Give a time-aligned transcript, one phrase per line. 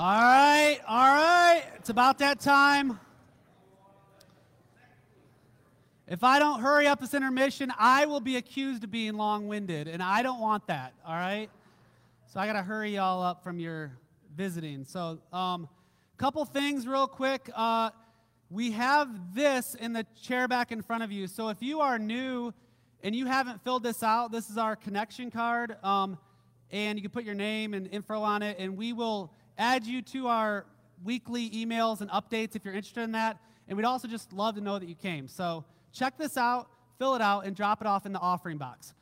[0.00, 1.64] All right, all right.
[1.74, 3.00] It's about that time.
[6.06, 9.88] If I don't hurry up this intermission, I will be accused of being long winded,
[9.88, 11.50] and I don't want that, all right?
[12.32, 13.90] So I got to hurry y'all up from your
[14.36, 14.84] visiting.
[14.84, 15.68] So, um,
[16.16, 17.50] couple things real quick.
[17.52, 17.90] Uh,
[18.50, 21.26] we have this in the chair back in front of you.
[21.26, 22.54] So if you are new
[23.02, 25.76] and you haven't filled this out, this is our connection card.
[25.82, 26.18] Um,
[26.70, 30.00] and you can put your name and info on it, and we will add you
[30.02, 30.64] to our
[31.04, 33.38] weekly emails and updates if you're interested in that.
[33.68, 35.28] And we'd also just love to know that you came.
[35.28, 38.94] So check this out, fill it out, and drop it off in the offering box.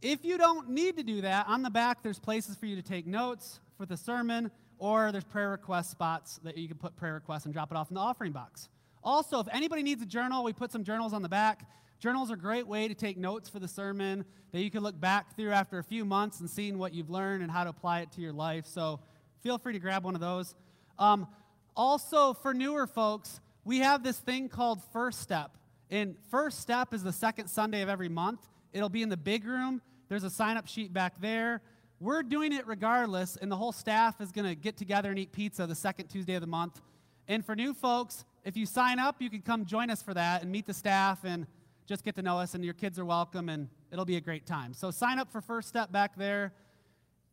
[0.00, 2.82] If you don't need to do that, on the back there's places for you to
[2.82, 7.14] take notes for the sermon, or there's prayer request spots that you can put prayer
[7.14, 8.68] requests and drop it off in the offering box.
[9.02, 11.66] Also, if anybody needs a journal, we put some journals on the back.
[12.00, 14.98] Journals are a great way to take notes for the sermon that you can look
[14.98, 18.00] back through after a few months and seeing what you've learned and how to apply
[18.00, 18.66] it to your life.
[18.66, 19.00] So
[19.44, 20.54] feel free to grab one of those.
[20.98, 21.28] Um,
[21.76, 25.58] also, for newer folks, we have this thing called First Step.
[25.90, 28.40] And First Step is the second Sunday of every month.
[28.72, 29.82] It'll be in the big room.
[30.08, 31.60] There's a sign up sheet back there.
[32.00, 35.30] We're doing it regardless, and the whole staff is going to get together and eat
[35.30, 36.80] pizza the second Tuesday of the month.
[37.28, 40.42] And for new folks, if you sign up, you can come join us for that
[40.42, 41.46] and meet the staff and
[41.86, 44.46] just get to know us, and your kids are welcome, and it'll be a great
[44.46, 44.72] time.
[44.72, 46.54] So sign up for First Step back there.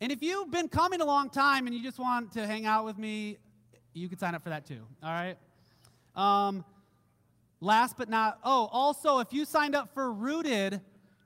[0.01, 2.85] And if you've been coming a long time and you just want to hang out
[2.85, 3.37] with me,
[3.93, 4.81] you can sign up for that too.
[5.03, 5.37] All right.
[6.15, 6.65] Um,
[7.61, 10.81] last but not, oh, also, if you signed up for Rooted,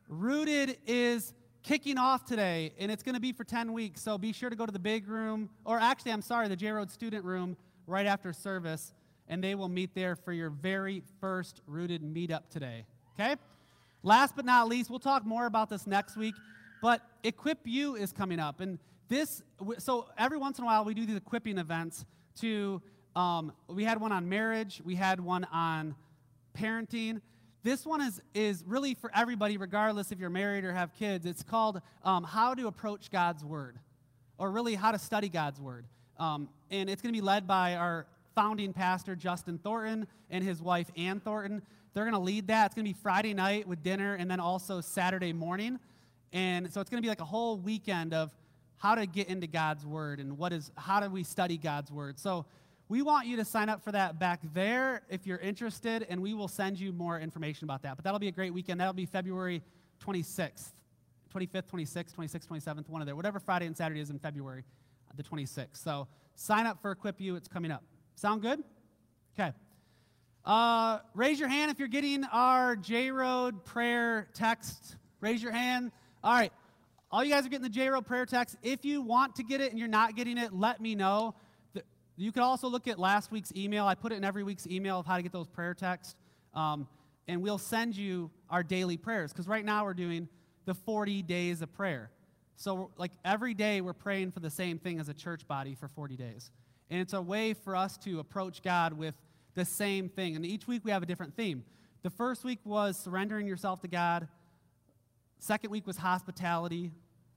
[0.10, 4.02] Rooted is kicking off today, and it's going to be for 10 weeks.
[4.02, 6.72] So be sure to go to the big room, or actually, I'm sorry, the J
[6.72, 7.56] Road student room
[7.88, 8.94] right after service,
[9.30, 12.86] and they will meet there for your very first Rooted meetup today.
[13.18, 13.38] Okay?
[14.04, 16.36] Last but not least, we'll talk more about this next week,
[16.86, 18.60] but Equip You is coming up.
[18.60, 19.42] And this,
[19.80, 22.06] so every once in a while, we do these equipping events
[22.42, 22.80] to,
[23.16, 25.96] um, we had one on marriage, we had one on
[26.56, 27.22] parenting.
[27.64, 31.26] This one is, is really for everybody, regardless if you're married or have kids.
[31.26, 33.80] It's called um, How to Approach God's Word,
[34.38, 35.88] or really how to study God's Word.
[36.20, 40.62] Um, and it's going to be led by our founding pastor, Justin Thornton, and his
[40.62, 41.64] wife, Ann Thornton.
[41.96, 42.68] They're going to lead that.
[42.68, 45.80] It's going to be Friday night with dinner and then also Saturday morning.
[46.34, 48.36] And so it's going to be like a whole weekend of
[48.78, 52.20] how to get into God's Word and what is, how do we study God's Word.
[52.20, 52.46] So
[52.88, 56.34] we want you to sign up for that back there if you're interested, and we
[56.34, 57.96] will send you more information about that.
[57.96, 58.80] But that'll be a great weekend.
[58.80, 59.64] That'll be February
[60.06, 60.70] 26th,
[61.34, 63.16] 25th, 26th, 26th, 27th, one of there.
[63.16, 64.64] Whatever Friday and Saturday is in February,
[65.16, 65.78] the 26th.
[65.78, 67.36] So sign up for Equip You.
[67.36, 67.84] It's coming up.
[68.16, 68.64] Sound good?
[69.34, 69.52] Okay.
[70.46, 74.96] Uh, raise your hand if you're getting our J Road prayer text.
[75.22, 75.92] Raise your hand.
[76.26, 76.52] All right.
[77.12, 78.58] All you guys are getting the J Road prayer text.
[78.64, 81.36] If you want to get it and you're not getting it, let me know.
[82.18, 83.86] You can also look at last week's email.
[83.86, 86.16] I put it in every week's email of how to get those prayer texts.
[86.56, 86.88] Um,
[87.28, 89.32] and we'll send you our daily prayers.
[89.32, 90.28] Because right now we're doing
[90.66, 92.10] the 40 days of prayer.
[92.56, 95.88] So, like every day, we're praying for the same thing as a church body for
[95.88, 96.50] 40 days.
[96.90, 99.14] And it's a way for us to approach God with
[99.54, 100.36] the same thing.
[100.36, 101.66] And each week we have a different theme.
[102.02, 104.28] The first week was surrendering yourself to God.
[105.40, 106.92] Second week was hospitality.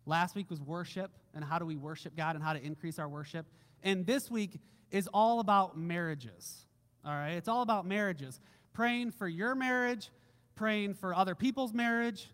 [0.06, 3.08] Last week was worship and how do we worship God and how to increase our
[3.08, 3.46] worship.
[3.82, 4.58] And this week
[4.90, 6.66] is all about marriages.
[7.04, 7.32] All right?
[7.32, 8.40] It's all about marriages.
[8.72, 10.10] Praying for your marriage,
[10.54, 12.28] praying for other people's marriage.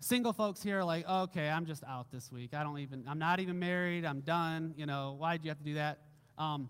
[0.00, 2.52] Single folks here are like, okay, I'm just out this week.
[2.54, 4.04] I don't even, I'm not even married.
[4.04, 4.74] I'm done.
[4.76, 6.00] You know, why'd you have to do that?
[6.36, 6.68] Um,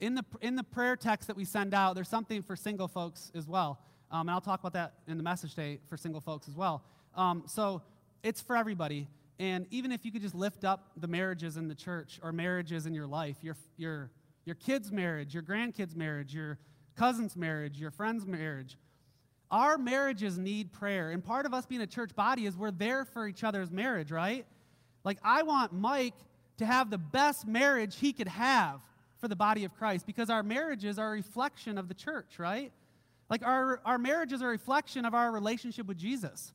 [0.00, 3.30] in the, in the prayer text that we send out, there's something for single folks
[3.34, 3.80] as well.
[4.10, 6.84] Um, and I'll talk about that in the message today for single folks as well.
[7.16, 7.82] Um, so
[8.22, 9.08] it's for everybody.
[9.38, 12.86] And even if you could just lift up the marriages in the church or marriages
[12.86, 14.10] in your life, your, your,
[14.44, 16.58] your kid's marriage, your grandkid's marriage, your
[16.96, 18.76] cousin's marriage, your friend's marriage,
[19.50, 21.10] our marriages need prayer.
[21.10, 24.10] And part of us being a church body is we're there for each other's marriage,
[24.10, 24.46] right?
[25.04, 26.14] Like, I want Mike
[26.58, 28.80] to have the best marriage he could have
[29.18, 32.72] for the body of Christ because our marriages are a reflection of the church, right?
[33.28, 36.52] Like, our, our marriages are a reflection of our relationship with Jesus.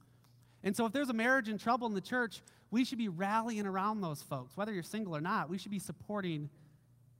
[0.63, 2.41] And so, if there's a marriage in trouble in the church,
[2.71, 5.49] we should be rallying around those folks, whether you're single or not.
[5.49, 6.49] We should be supporting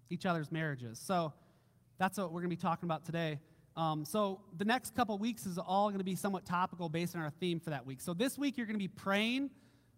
[0.09, 1.00] each other's marriages.
[1.00, 1.33] So
[1.97, 3.39] that's what we're going to be talking about today.
[3.75, 7.21] Um, so the next couple weeks is all going to be somewhat topical based on
[7.21, 8.01] our theme for that week.
[8.01, 9.50] So this week you're going to be praying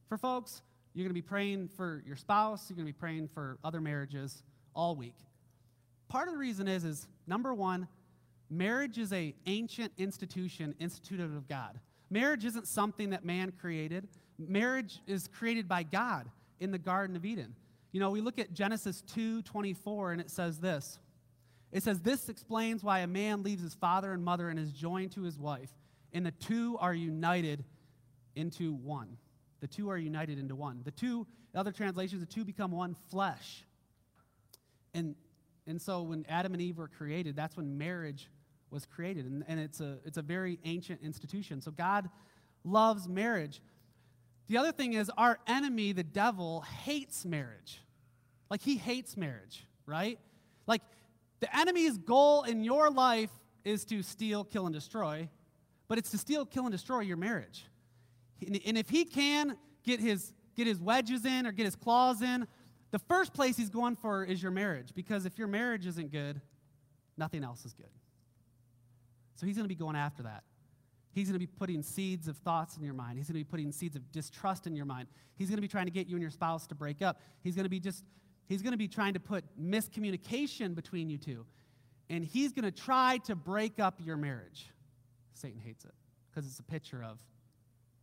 [0.07, 0.61] for folks.
[0.93, 2.69] You're going to be praying for your spouse.
[2.69, 4.43] You're going to be praying for other marriages
[4.75, 5.15] all week.
[6.09, 7.87] Part of the reason is, is number one,
[8.49, 11.79] marriage is a ancient institution instituted of God.
[12.11, 14.07] Marriage isn't something that man created.
[14.37, 16.29] Marriage is created by God
[16.59, 17.55] in the Garden of Eden.
[17.93, 20.99] You know, we look at Genesis 2 24, and it says this.
[21.71, 25.13] It says, This explains why a man leaves his father and mother and is joined
[25.13, 25.69] to his wife,
[26.11, 27.63] and the two are united
[28.35, 29.17] into one.
[29.61, 30.81] The two are united into one.
[30.83, 31.25] The two,
[31.55, 33.63] other translations, the two become one flesh.
[34.93, 35.15] And,
[35.65, 38.27] and so when Adam and Eve were created, that's when marriage
[38.71, 39.25] was created.
[39.25, 41.61] And, and it's, a, it's a very ancient institution.
[41.61, 42.09] So God
[42.63, 43.61] loves marriage.
[44.47, 47.81] The other thing is, our enemy, the devil, hates marriage.
[48.49, 50.19] Like, he hates marriage, right?
[50.67, 50.81] Like,
[51.39, 53.29] the enemy's goal in your life
[53.63, 55.29] is to steal, kill, and destroy,
[55.87, 57.65] but it's to steal, kill, and destroy your marriage.
[58.41, 62.47] And if he can get his, get his wedges in or get his claws in,
[62.91, 64.89] the first place he's going for is your marriage.
[64.93, 66.41] Because if your marriage isn't good,
[67.17, 67.87] nothing else is good.
[69.35, 70.43] So he's going to be going after that.
[71.13, 73.17] He's going to be putting seeds of thoughts in your mind.
[73.17, 75.07] He's going to be putting seeds of distrust in your mind.
[75.37, 77.19] He's going to be trying to get you and your spouse to break up.
[77.43, 78.05] He's going to be just,
[78.47, 81.45] he's going to be trying to put miscommunication between you two.
[82.09, 84.69] And he's going to try to break up your marriage.
[85.33, 85.93] Satan hates it
[86.29, 87.19] because it's a picture of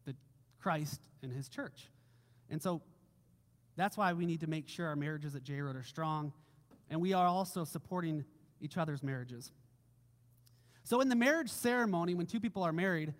[0.05, 0.15] the
[0.61, 1.89] Christ and his church.
[2.51, 2.83] And so
[3.77, 6.33] that's why we need to make sure our marriages at J Road are strong.
[6.91, 8.25] And we are also supporting
[8.61, 9.53] each other's marriages.
[10.89, 13.13] So, in the marriage ceremony, when two people are married,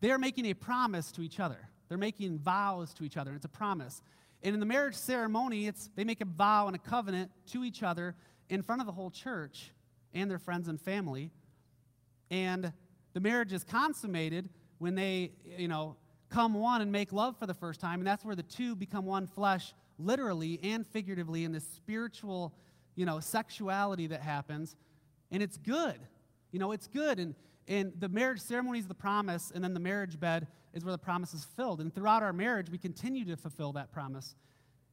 [0.00, 1.68] they are making a promise to each other.
[1.88, 3.34] They're making vows to each other.
[3.34, 4.02] It's a promise.
[4.42, 7.84] And in the marriage ceremony, it's they make a vow and a covenant to each
[7.84, 8.16] other
[8.48, 9.70] in front of the whole church
[10.12, 11.30] and their friends and family.
[12.32, 12.72] And
[13.12, 15.94] the marriage is consummated when they, you know,
[16.30, 18.00] come one and make love for the first time.
[18.00, 22.52] And that's where the two become one flesh, literally and figuratively, in this spiritual,
[22.96, 24.74] you know, sexuality that happens.
[25.30, 26.00] And it's good.
[26.54, 27.18] You know, it's good.
[27.18, 27.34] And,
[27.66, 30.98] and the marriage ceremony is the promise, and then the marriage bed is where the
[30.98, 31.80] promise is filled.
[31.80, 34.36] And throughout our marriage, we continue to fulfill that promise.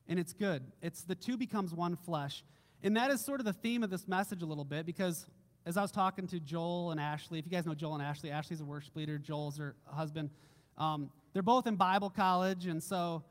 [0.08, 0.64] And it's good.
[0.82, 2.44] It's the two becomes one flesh.
[2.82, 5.28] And that is sort of the theme of this message a little bit because
[5.68, 8.32] as I was talking to Joel and Ashley, if you guys know Joel and Ashley,
[8.32, 10.32] Ashley's a worship leader, Joel's her husband.
[10.80, 13.22] Um, they're both in Bible college, and so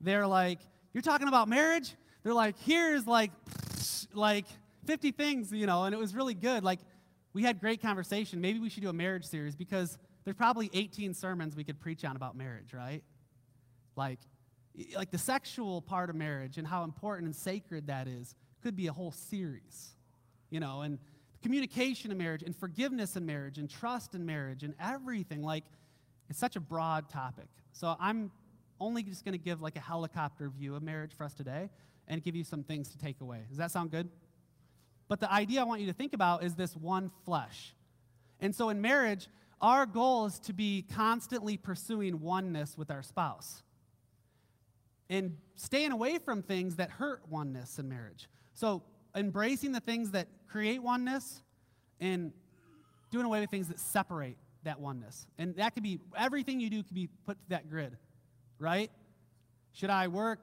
[0.00, 0.60] they're like,
[0.94, 1.94] You're talking about marriage?
[2.22, 3.30] They're like, Here's like,
[4.14, 4.46] like
[4.86, 6.64] 50 things, you know, and it was really good.
[6.64, 6.78] Like,
[7.34, 8.40] we had great conversation.
[8.40, 12.04] Maybe we should do a marriage series because there's probably 18 sermons we could preach
[12.04, 13.02] on about marriage, right?
[13.96, 14.20] Like,
[14.96, 18.86] like the sexual part of marriage and how important and sacred that is could be
[18.86, 19.90] a whole series,
[20.50, 20.98] you know, and
[21.42, 25.42] communication in marriage and forgiveness in marriage and trust in marriage and everything.
[25.42, 25.64] Like,
[26.30, 27.48] it's such a broad topic.
[27.72, 28.30] So I'm
[28.80, 31.68] only just going to give like a helicopter view of marriage for us today
[32.08, 33.40] and give you some things to take away.
[33.48, 34.08] Does that sound good?
[35.08, 37.74] But the idea I want you to think about is this one flesh.
[38.40, 39.28] And so in marriage,
[39.60, 43.62] our goal is to be constantly pursuing oneness with our spouse
[45.08, 48.28] and staying away from things that hurt oneness in marriage.
[48.54, 48.82] So
[49.14, 51.42] embracing the things that create oneness
[52.00, 52.32] and
[53.10, 55.26] doing away with things that separate that oneness.
[55.38, 57.96] And that could be everything you do could be put to that grid,
[58.58, 58.90] right?
[59.72, 60.40] Should I work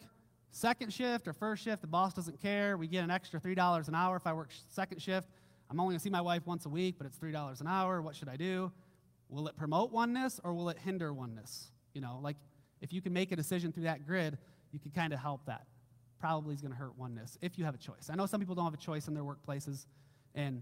[0.51, 2.77] second shift or first shift, the boss doesn't care.
[2.77, 5.29] We get an extra $3 an hour if I work second shift.
[5.69, 8.01] I'm only going to see my wife once a week, but it's $3 an hour.
[8.01, 8.71] What should I do?
[9.29, 11.71] Will it promote oneness or will it hinder oneness?
[11.93, 12.35] You know, like
[12.81, 14.37] if you can make a decision through that grid,
[14.71, 15.65] you can kind of help that.
[16.19, 18.09] Probably is going to hurt oneness if you have a choice.
[18.11, 19.85] I know some people don't have a choice in their workplaces,
[20.35, 20.61] and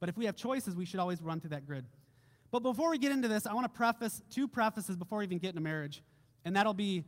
[0.00, 1.84] but if we have choices, we should always run through that grid.
[2.50, 5.38] But before we get into this, I want to preface two prefaces before we even
[5.38, 6.02] get into marriage,
[6.44, 7.04] and that'll be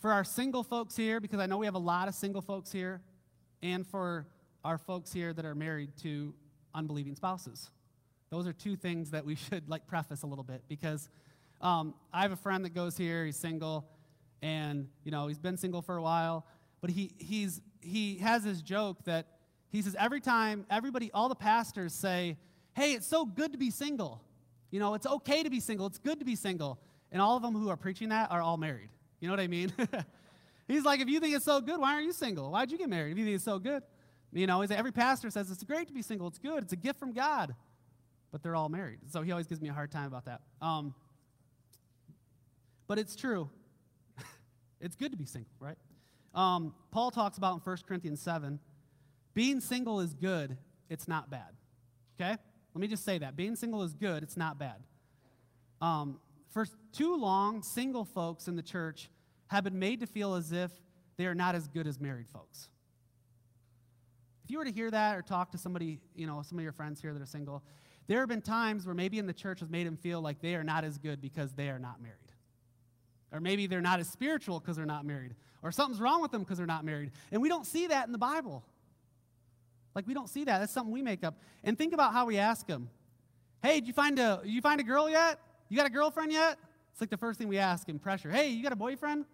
[0.00, 2.70] for our single folks here, because I know we have a lot of single folks
[2.70, 3.00] here,
[3.62, 4.26] and for
[4.64, 6.34] our folks here that are married to
[6.74, 7.70] unbelieving spouses.
[8.30, 11.08] Those are two things that we should like preface a little bit because
[11.60, 13.24] um, I have a friend that goes here.
[13.24, 13.86] He's single,
[14.42, 16.46] and you know he's been single for a while,
[16.80, 19.26] but he he's he has this joke that
[19.70, 22.36] he says every time everybody, all the pastors say,
[22.74, 24.20] "Hey, it's so good to be single."
[24.70, 25.86] You know, it's okay to be single.
[25.86, 26.80] It's good to be single.
[27.12, 28.88] And all of them who are preaching that are all married.
[29.24, 29.72] You know what I mean?
[30.68, 32.50] he's like, if you think it's so good, why aren't you single?
[32.50, 33.82] Why'd you get married if you think it's so good?
[34.34, 36.28] You know, every pastor says it's great to be single.
[36.28, 36.62] It's good.
[36.62, 37.54] It's a gift from God.
[38.32, 38.98] But they're all married.
[39.10, 40.42] So he always gives me a hard time about that.
[40.60, 40.94] Um,
[42.86, 43.48] but it's true.
[44.82, 45.78] it's good to be single, right?
[46.34, 48.60] Um, Paul talks about in 1 Corinthians 7
[49.32, 50.58] being single is good,
[50.90, 51.56] it's not bad.
[52.20, 52.36] Okay?
[52.74, 53.36] Let me just say that.
[53.36, 54.82] Being single is good, it's not bad.
[55.80, 56.18] Um,
[56.50, 59.08] for too long, single folks in the church
[59.48, 60.70] have been made to feel as if
[61.16, 62.68] they are not as good as married folks.
[64.44, 66.72] If you were to hear that or talk to somebody, you know, some of your
[66.72, 67.62] friends here that are single,
[68.06, 70.54] there have been times where maybe in the church has made them feel like they
[70.54, 72.18] are not as good because they are not married.
[73.32, 75.34] Or maybe they're not as spiritual because they're not married.
[75.62, 77.12] Or something's wrong with them because they're not married.
[77.32, 78.62] And we don't see that in the Bible.
[79.94, 80.58] Like we don't see that.
[80.58, 81.40] That's something we make up.
[81.62, 82.90] And think about how we ask them.
[83.62, 85.38] Hey, did you find a you find a girl yet?
[85.68, 86.58] You got a girlfriend yet?
[86.94, 88.30] It's like the first thing we ask in pressure.
[88.30, 89.24] Hey, you got a boyfriend?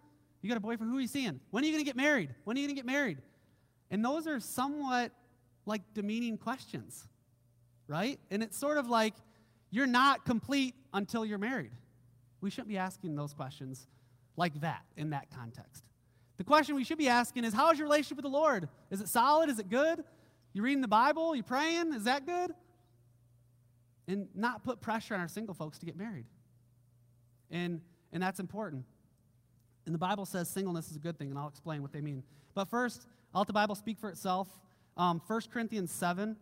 [0.41, 0.91] You got a boyfriend?
[0.91, 1.39] Who are you seeing?
[1.51, 2.33] When are you going to get married?
[2.43, 3.19] When are you going to get married?
[3.91, 5.11] And those are somewhat
[5.67, 7.07] like demeaning questions,
[7.87, 8.19] right?
[8.31, 9.13] And it's sort of like
[9.69, 11.69] you're not complete until you're married.
[12.41, 13.85] We shouldn't be asking those questions
[14.37, 15.83] like that in that context.
[16.37, 18.69] The question we should be asking is How's your relationship with the Lord?
[18.89, 19.51] Is it solid?
[19.51, 20.03] Is it good?
[20.53, 21.35] You reading the Bible?
[21.35, 21.93] You praying?
[21.93, 22.55] Is that good?
[24.07, 26.25] And not put pressure on our single folks to get married.
[27.51, 27.81] And,
[28.13, 28.85] and that's important.
[29.85, 32.23] And the Bible says singleness is a good thing, and I'll explain what they mean.
[32.53, 34.47] But first, I'll let the Bible speak for itself.
[34.97, 36.35] Um, 1 Corinthians 7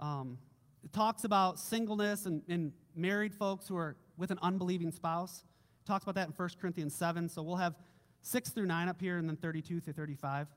[0.00, 0.38] um,
[0.82, 5.44] it talks about singleness and, and married folks who are with an unbelieving spouse.
[5.84, 7.28] It talks about that in 1 Corinthians 7.
[7.28, 7.74] So we'll have
[8.22, 10.48] 6 through 9 up here and then 32 through 35.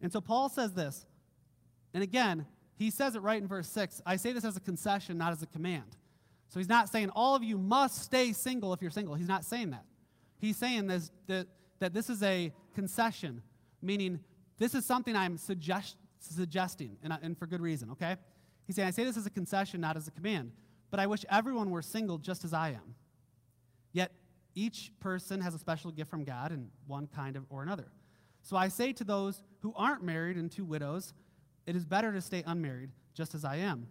[0.00, 1.06] And so Paul says this.
[1.94, 4.02] And again, he says it right in verse 6.
[4.04, 5.96] I say this as a concession, not as a command.
[6.52, 9.14] So he's not saying all of you must stay single if you're single.
[9.14, 9.86] He's not saying that.
[10.38, 11.46] He's saying this, that,
[11.78, 13.40] that this is a concession,
[13.80, 14.20] meaning
[14.58, 18.16] this is something I'm suggest, suggesting, and, and for good reason, okay?
[18.66, 20.52] He's saying, I say this as a concession, not as a command,
[20.90, 22.96] but I wish everyone were single just as I am.
[23.94, 24.12] Yet
[24.54, 27.86] each person has a special gift from God in one kind of or another.
[28.42, 31.14] So I say to those who aren't married and to widows,
[31.64, 33.86] it is better to stay unmarried, just as I am.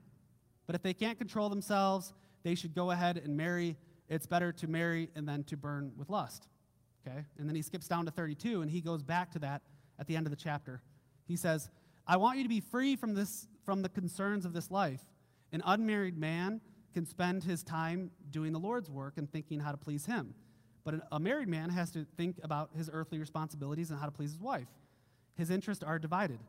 [0.68, 3.78] But if they can't control themselves, they should go ahead and marry.
[4.10, 6.48] It's better to marry and then to burn with lust.
[7.08, 7.26] Okay?
[7.38, 9.62] And then he skips down to 32 and he goes back to that
[10.00, 10.82] at the end of the chapter.
[11.28, 11.70] He says,
[12.08, 15.02] I want you to be free from, this, from the concerns of this life.
[15.52, 16.62] An unmarried man
[16.94, 20.34] can spend his time doing the Lord's work and thinking how to please him.
[20.84, 24.32] But a married man has to think about his earthly responsibilities and how to please
[24.32, 24.68] his wife.
[25.36, 26.40] His interests are divided.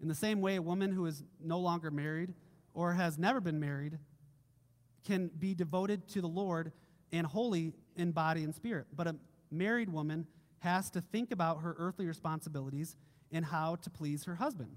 [0.00, 2.34] In the same way, a woman who is no longer married
[2.74, 3.98] or has never been married
[5.04, 6.72] can be devoted to the Lord
[7.12, 8.86] and holy in body and spirit.
[8.94, 9.16] But a
[9.50, 10.26] married woman
[10.60, 12.96] has to think about her earthly responsibilities
[13.32, 14.76] and how to please her husband.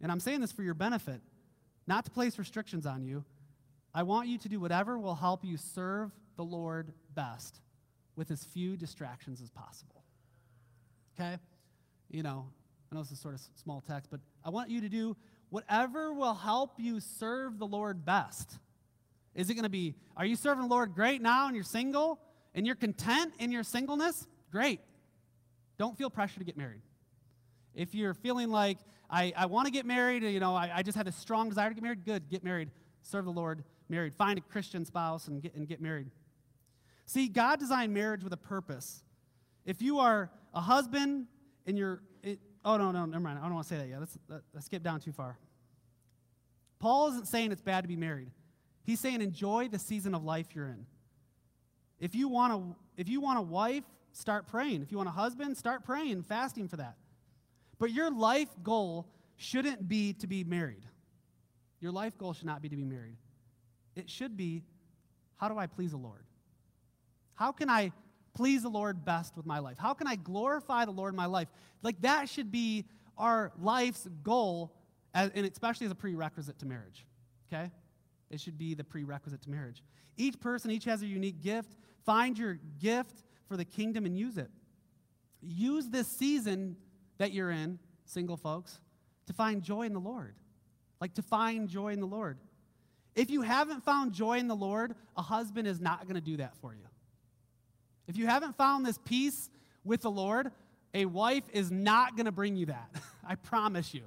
[0.00, 1.20] And I'm saying this for your benefit,
[1.86, 3.24] not to place restrictions on you.
[3.94, 7.60] I want you to do whatever will help you serve the Lord best
[8.14, 10.04] with as few distractions as possible.
[11.18, 11.38] Okay?
[12.10, 12.46] You know,
[12.90, 15.16] I know this is sort of small text, but I want you to do
[15.50, 18.58] whatever will help you serve the Lord best.
[19.34, 22.18] Is it going to be, are you serving the Lord great now and you're single
[22.54, 24.26] and you're content in your singleness?
[24.50, 24.80] Great.
[25.78, 26.82] Don't feel pressure to get married.
[27.74, 28.78] If you're feeling like,
[29.10, 31.68] I, I want to get married, you know, I, I just have a strong desire
[31.68, 32.70] to get married, good, get married.
[33.02, 34.14] Serve the Lord, married.
[34.14, 36.10] Find a Christian spouse and get, and get married.
[37.06, 39.02] See, God designed marriage with a purpose.
[39.64, 41.26] If you are a husband
[41.66, 43.38] and you're, it, oh, no, no, never mind.
[43.38, 44.00] I don't want to say that yet.
[44.00, 44.18] Let's,
[44.52, 45.38] let's skip down too far.
[46.80, 48.30] Paul isn't saying it's bad to be married.
[48.84, 50.86] He's saying enjoy the season of life you're in.
[51.98, 54.82] If you want a, if you want a wife, start praying.
[54.82, 56.96] If you want a husband, start praying, and fasting for that.
[57.78, 59.06] But your life goal
[59.36, 60.84] shouldn't be to be married.
[61.80, 63.16] Your life goal should not be to be married.
[63.94, 64.62] It should be
[65.36, 66.24] how do I please the Lord?
[67.34, 67.92] How can I
[68.34, 69.78] please the Lord best with my life?
[69.78, 71.48] How can I glorify the Lord in my life?
[71.82, 72.84] Like that should be
[73.16, 74.72] our life's goal,
[75.14, 77.06] as, and especially as a prerequisite to marriage.
[77.52, 77.70] Okay?
[78.30, 79.82] It should be the prerequisite to marriage.
[80.16, 81.76] Each person, each has a unique gift.
[82.04, 84.50] Find your gift for the kingdom and use it.
[85.40, 86.76] Use this season
[87.18, 88.80] that you're in, single folks,
[89.26, 90.34] to find joy in the Lord.
[91.00, 92.38] Like to find joy in the Lord.
[93.14, 96.36] If you haven't found joy in the Lord, a husband is not going to do
[96.38, 96.86] that for you.
[98.06, 99.50] If you haven't found this peace
[99.84, 100.50] with the Lord,
[100.94, 102.88] a wife is not going to bring you that.
[103.26, 104.02] I promise you.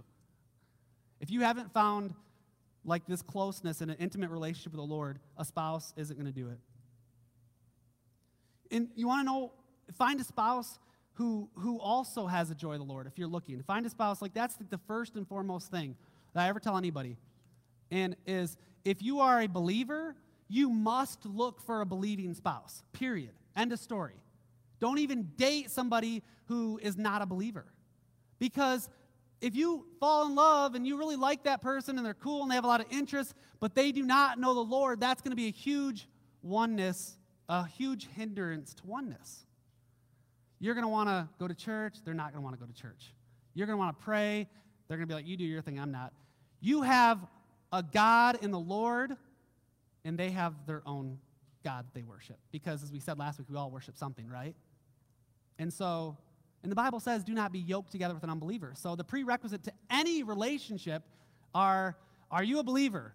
[1.19, 2.13] If you haven't found
[2.83, 6.39] like this closeness and an intimate relationship with the Lord, a spouse isn't going to
[6.39, 6.57] do it.
[8.71, 9.51] And you want to know,
[9.93, 10.79] find a spouse
[11.13, 13.61] who, who also has a joy of the Lord if you're looking.
[13.63, 15.95] Find a spouse, like that's the first and foremost thing
[16.33, 17.17] that I ever tell anybody.
[17.91, 20.15] And is if you are a believer,
[20.47, 23.31] you must look for a believing spouse, period.
[23.55, 24.15] End of story.
[24.79, 27.65] Don't even date somebody who is not a believer.
[28.39, 28.89] Because
[29.41, 32.51] if you fall in love and you really like that person and they're cool and
[32.51, 35.31] they have a lot of interest, but they do not know the Lord, that's going
[35.31, 36.07] to be a huge
[36.43, 37.17] oneness,
[37.49, 39.45] a huge hindrance to oneness.
[40.59, 42.71] You're going to want to go to church, they're not going to want to go
[42.71, 43.13] to church.
[43.55, 44.47] You're going to want to pray,
[44.87, 46.13] they're going to be like, you do your thing, I'm not.
[46.59, 47.19] You have
[47.73, 49.17] a God in the Lord,
[50.05, 51.17] and they have their own
[51.63, 52.37] God they worship.
[52.51, 54.55] Because as we said last week, we all worship something, right?
[55.57, 56.17] And so,
[56.63, 58.73] and the Bible says, do not be yoked together with an unbeliever.
[58.75, 61.03] So the prerequisite to any relationship
[61.55, 61.97] are,
[62.29, 63.13] are you a believer?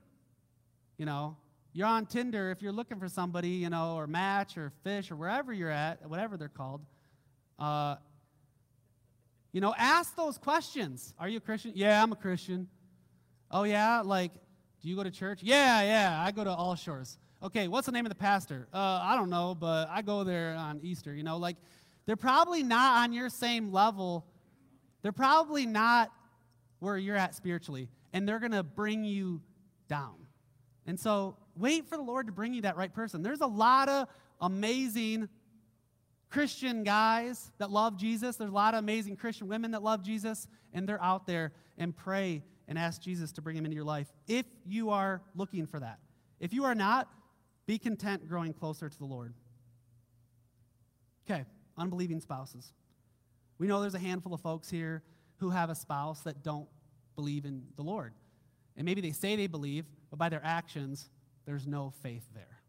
[0.99, 1.37] You know,
[1.73, 5.17] you're on Tinder if you're looking for somebody, you know, or Match or Fish or
[5.17, 6.81] wherever you're at, whatever they're called.
[7.59, 7.97] Uh,
[9.53, 11.15] you know, ask those questions.
[11.19, 11.73] Are you a Christian?
[11.75, 12.69] Yeah, I'm a Christian.
[13.51, 14.01] Oh, yeah?
[14.01, 14.33] Like,
[14.83, 15.41] do you go to church?
[15.43, 17.17] Yeah, yeah, I go to All Shores.
[17.43, 18.67] Okay, what's the name of the pastor?
[18.73, 21.15] Uh, I don't know, but I go there on Easter.
[21.15, 21.57] You know, like,
[22.07, 24.27] they're probably not on your same level.
[25.03, 26.13] They're probably not
[26.79, 29.41] where you're at spiritually, and they're going to bring you
[29.89, 30.15] down.
[30.87, 33.23] And so, wait for the Lord to bring you that right person.
[33.23, 34.09] There's a lot of
[34.41, 35.29] amazing
[36.31, 38.37] Christian guys that love Jesus.
[38.37, 41.97] There's a lot of amazing Christian women that love Jesus, and they're out there and
[41.97, 45.81] pray and ask Jesus to bring him into your life if you are looking for
[45.81, 45.99] that.
[46.41, 47.09] If you are not,
[47.67, 49.35] be content growing closer to the Lord.
[51.29, 51.45] Okay,
[51.79, 52.73] unbelieving spouses.
[53.59, 55.03] We know there's a handful of folks here
[55.39, 56.69] who have a spouse that don't
[57.15, 58.13] believe in the Lord.
[58.77, 61.09] And maybe they say they believe, but by their actions,
[61.47, 62.61] there's no faith there.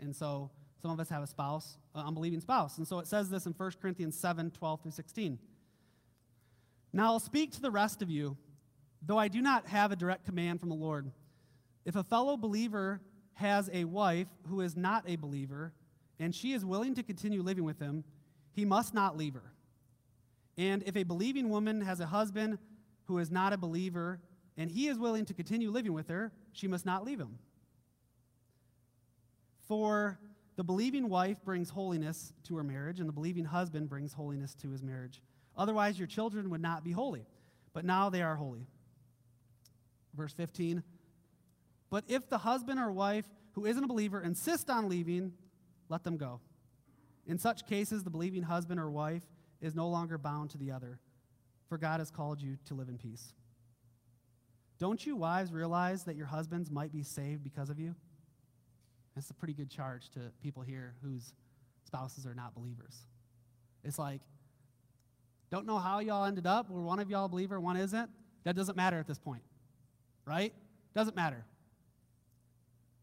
[0.00, 2.78] And so some of us have a spouse, an unbelieving spouse.
[2.78, 5.38] And so it says this in 1 Corinthians 7 12 through 16.
[6.92, 8.36] Now I'll speak to the rest of you,
[9.02, 11.10] though I do not have a direct command from the Lord.
[11.84, 13.00] If a fellow believer
[13.34, 15.72] has a wife who is not a believer,
[16.18, 18.04] and she is willing to continue living with him,
[18.56, 19.52] he must not leave her.
[20.56, 22.58] And if a believing woman has a husband
[23.04, 24.18] who is not a believer,
[24.56, 27.38] and he is willing to continue living with her, she must not leave him.
[29.68, 30.18] For
[30.56, 34.70] the believing wife brings holiness to her marriage, and the believing husband brings holiness to
[34.70, 35.20] his marriage.
[35.54, 37.26] Otherwise, your children would not be holy,
[37.74, 38.66] but now they are holy.
[40.14, 40.82] Verse 15
[41.90, 45.34] But if the husband or wife who isn't a believer insist on leaving,
[45.90, 46.40] let them go.
[47.26, 49.24] In such cases, the believing husband or wife
[49.60, 51.00] is no longer bound to the other,
[51.68, 53.32] for God has called you to live in peace.
[54.78, 57.94] Don't you wives realize that your husbands might be saved because of you?
[59.16, 61.32] It's a pretty good charge to people here whose
[61.84, 63.06] spouses are not believers.
[63.82, 64.20] It's like,
[65.50, 68.10] don't know how y'all ended up where one of y'all a believer, one isn't.
[68.44, 69.42] That doesn't matter at this point,
[70.24, 70.52] right?
[70.94, 71.44] Doesn't matter.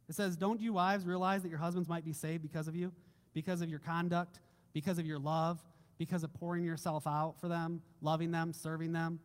[0.07, 2.91] It says, Don't you wives realize that your husbands might be saved because of you,
[3.33, 4.39] because of your conduct,
[4.73, 5.63] because of your love,
[5.97, 9.19] because of pouring yourself out for them, loving them, serving them?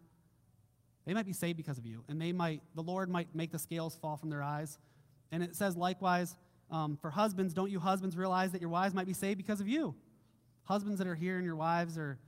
[1.07, 3.59] They might be saved because of you, and they might, the Lord might make the
[3.59, 4.79] scales fall from their eyes.
[5.33, 6.37] And it says, likewise,
[6.71, 9.69] um, for husbands, don't you husbands realize that your wives might be saved because of
[9.69, 9.95] you?
[10.65, 12.19] Husbands that are here and your wives are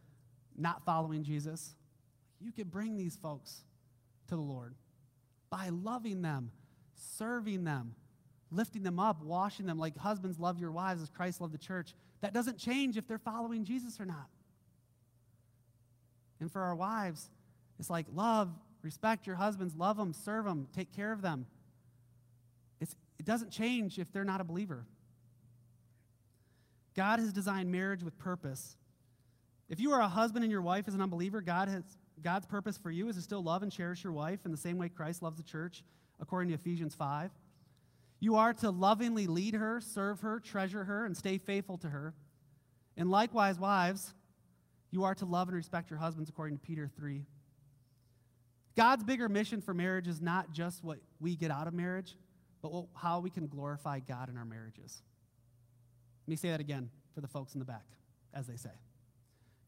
[0.57, 1.75] not following Jesus,
[2.39, 3.65] you could bring these folks
[4.29, 4.75] to the Lord
[5.51, 6.51] by loving them,
[6.95, 7.95] serving them,
[8.51, 11.95] lifting them up, washing them like husbands love your wives as Christ loved the church.
[12.21, 14.29] That doesn't change if they're following Jesus or not.
[16.41, 17.31] And for our wives,
[17.79, 18.51] it's like love,
[18.83, 21.47] respect your husbands, love them, serve them, take care of them.
[22.81, 24.85] It's, It doesn't change if they're not a believer.
[26.97, 28.77] God has designed marriage with purpose.
[29.69, 31.85] If you are a husband and your wife is an unbeliever, God has,
[32.23, 34.79] God's purpose for you is to still love and cherish your wife in the same
[34.79, 35.85] way Christ loves the church,
[36.21, 37.31] according to Ephesians 5.
[38.21, 42.15] You are to lovingly lead her, serve her, treasure her, and stay faithful to her.
[42.97, 44.13] And likewise, wives,
[44.91, 47.25] you are to love and respect your husbands, according to Peter 3.
[48.77, 52.17] God's bigger mission for marriage is not just what we get out of marriage,
[52.63, 55.03] but how we can glorify God in our marriages.
[56.27, 57.87] Let me say that again for the folks in the back,
[58.35, 58.71] as they say.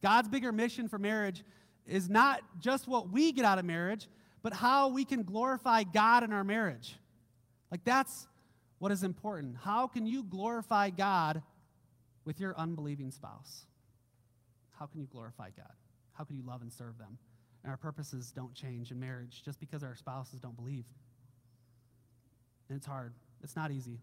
[0.03, 1.43] God's bigger mission for marriage
[1.87, 4.09] is not just what we get out of marriage,
[4.43, 6.97] but how we can glorify God in our marriage.
[7.71, 8.27] Like, that's
[8.83, 9.55] what is important.
[9.63, 11.41] How can you glorify God
[12.25, 13.67] with your unbelieving spouse?
[14.73, 15.71] How can you glorify God?
[16.15, 17.17] How can you love and serve them?
[17.63, 20.85] And our purposes don't change in marriage just because our spouses don't believe
[22.69, 23.15] and it's hard.
[23.45, 24.01] It's not easy.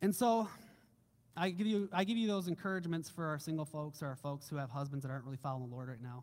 [0.00, 0.46] And so
[1.36, 4.48] I give you, I give you those encouragements for our single folks or our folks
[4.48, 6.22] who have husbands that aren't really following the Lord right now.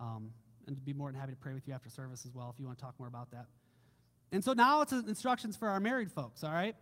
[0.00, 0.30] Um,
[0.66, 2.64] and be more than happy to pray with you after service as well if you
[2.64, 3.44] want to talk more about that.
[4.32, 6.76] And so now it's instructions for our married folks, all right?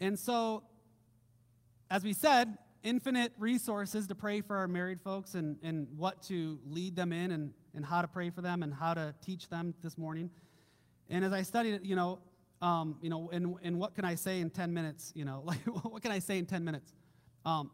[0.00, 0.62] And so,
[1.90, 6.58] as we said, infinite resources to pray for our married folks and, and what to
[6.66, 9.74] lead them in and, and how to pray for them and how to teach them
[9.82, 10.30] this morning.
[11.08, 12.20] And as I studied it, you know,
[12.62, 15.12] um, you know, and, and what can I say in 10 minutes?
[15.14, 16.92] You know, like, what can I say in 10 minutes?
[17.44, 17.70] Um,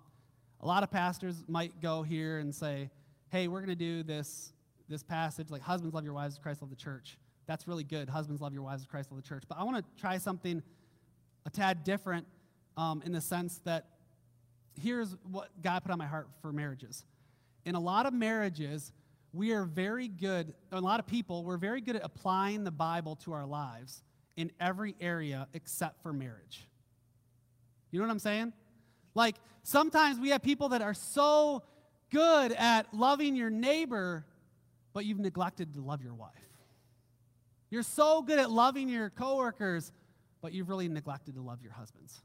[0.61, 2.91] a lot of pastors might go here and say,
[3.31, 4.53] hey, we're going to do this,
[4.89, 7.19] this passage, like husbands love your wives Christ love the church.
[7.51, 8.09] That's really good.
[8.09, 9.43] Husbands love your wives as Christ love the church.
[9.49, 10.63] But I want to try something
[11.45, 12.29] a tad different
[12.77, 13.87] um, in the sense that
[14.81, 17.05] here's what God put on my heart for marriages.
[17.65, 18.93] In a lot of marriages,
[19.33, 23.17] we are very good, a lot of people, we're very good at applying the Bible
[23.25, 24.05] to our lives
[24.37, 26.69] in every area except for marriage.
[27.91, 28.53] You know what I'm saying?
[29.17, 29.35] Like,
[29.65, 31.65] sometimes we have people that are so
[32.13, 34.25] good at loving your neighbor,
[34.93, 36.50] but you've neglected to love your wife.
[37.71, 39.93] You're so good at loving your coworkers,
[40.43, 42.21] but you've really neglected to love your husbands.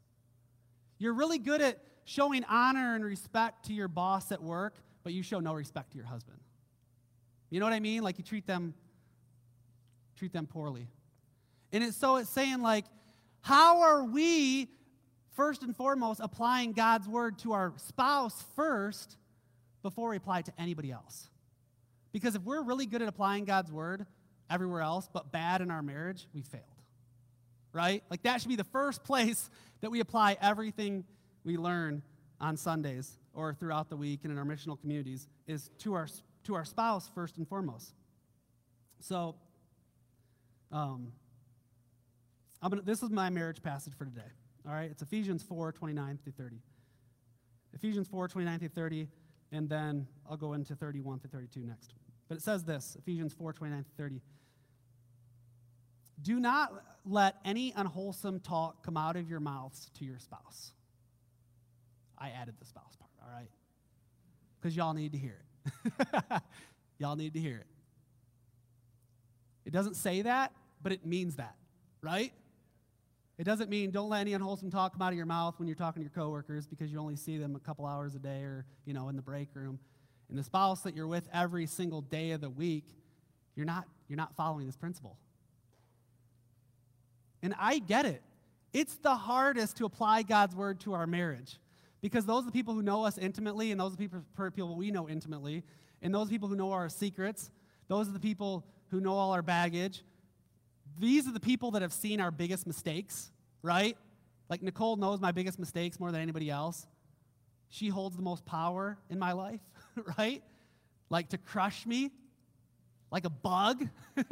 [0.97, 5.21] You're really good at showing honor and respect to your boss at work, but you
[5.21, 6.39] show no respect to your husband.
[7.49, 8.03] You know what I mean?
[8.03, 8.73] Like you treat them
[10.17, 10.87] treat them poorly.
[11.73, 12.85] And it's so it's saying like
[13.41, 14.69] how are we
[15.35, 19.17] first and foremost applying God's word to our spouse first
[19.83, 21.29] before we apply it to anybody else?
[22.11, 24.05] Because if we're really good at applying God's word
[24.49, 26.63] everywhere else but bad in our marriage, we failed.
[27.73, 28.03] Right?
[28.09, 29.49] Like that should be the first place
[29.81, 31.03] that we apply everything
[31.43, 32.01] we learn
[32.39, 36.07] on Sundays or throughout the week and in our missional communities is to our
[36.45, 37.93] to our spouse first and foremost.
[38.99, 39.35] So,
[40.71, 41.11] um,
[42.61, 44.21] I'm gonna, this is my marriage passage for today.
[44.67, 46.57] All right, it's Ephesians 4 29 through 30.
[47.73, 49.07] Ephesians 4 29 through 30,
[49.51, 51.93] and then I'll go into 31 through 32 next.
[52.27, 54.21] But it says this Ephesians 4 29 30.
[56.21, 56.71] Do not
[57.05, 60.71] let any unwholesome talk come out of your mouths to your spouse.
[62.17, 63.49] I added the spouse part, all right?
[64.59, 66.41] Because y'all need to hear it.
[66.97, 67.67] Y'all need to hear it.
[69.65, 71.55] It doesn't say that, but it means that,
[72.01, 72.31] right?
[73.37, 75.75] It doesn't mean don't let any unwholesome talk come out of your mouth when you're
[75.75, 78.65] talking to your coworkers because you only see them a couple hours a day or,
[78.85, 79.79] you know, in the break room.
[80.29, 82.85] And the spouse that you're with every single day of the week,
[83.55, 85.17] you're not, you're not following this principle.
[87.41, 88.21] And I get it.
[88.73, 91.59] It's the hardest to apply God's word to our marriage.
[92.01, 94.75] Because those are the people who know us intimately, and those are the people, people
[94.75, 95.63] we know intimately,
[96.01, 97.49] and those people who know our secrets,
[97.87, 100.03] those are the people who know all our baggage.
[100.99, 103.97] These are the people that have seen our biggest mistakes, right?
[104.49, 106.85] Like Nicole knows my biggest mistakes more than anybody else.
[107.69, 109.61] She holds the most power in my life,
[110.17, 110.43] right?
[111.09, 112.11] Like to crush me
[113.11, 113.87] like a bug.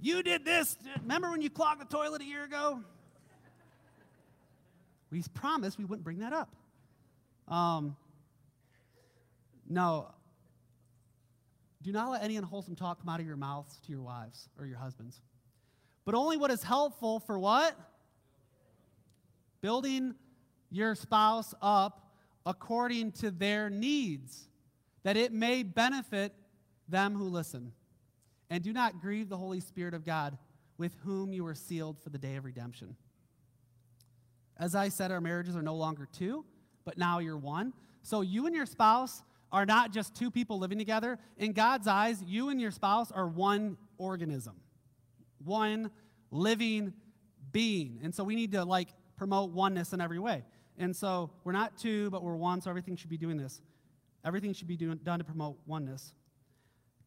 [0.00, 0.76] you did this.
[1.02, 2.80] Remember when you clogged the toilet a year ago?
[5.10, 6.54] We promised we wouldn't bring that up.
[7.48, 7.96] Um,
[9.68, 10.10] no.
[11.82, 14.66] Do not let any unwholesome talk come out of your mouths to your wives or
[14.66, 15.20] your husbands,
[16.04, 17.78] but only what is helpful for what?
[19.60, 20.14] Building
[20.70, 22.03] your spouse up
[22.46, 24.48] according to their needs,
[25.02, 26.34] that it may benefit
[26.88, 27.72] them who listen.
[28.50, 30.36] And do not grieve the Holy Spirit of God,
[30.76, 32.96] with whom you are sealed for the day of redemption.
[34.56, 36.44] As I said, our marriages are no longer two,
[36.84, 37.72] but now you're one.
[38.02, 41.18] So you and your spouse are not just two people living together.
[41.38, 44.56] In God's eyes, you and your spouse are one organism,
[45.44, 45.90] one
[46.30, 46.92] living
[47.52, 48.00] being.
[48.02, 50.42] And so we need to like promote oneness in every way.
[50.78, 53.60] And so we're not two, but we're one, so everything should be doing this.
[54.24, 56.14] Everything should be doing, done to promote oneness.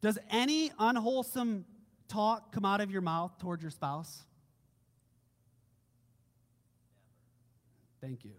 [0.01, 1.65] Does any unwholesome
[2.07, 4.23] talk come out of your mouth towards your spouse?
[7.99, 8.33] Thank you.